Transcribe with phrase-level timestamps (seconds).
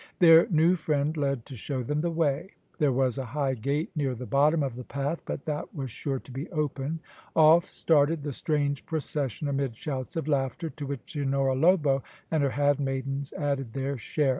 [0.17, 2.53] Their new friend led to show them the way.
[2.79, 6.17] There was a high gate near the bottom of the path, but that was sure
[6.17, 7.01] to be open.
[7.35, 12.01] Off started the strange procession amid shouts of laughter, to which Senhora Lobo
[12.31, 14.29] and her hand maidens added their share.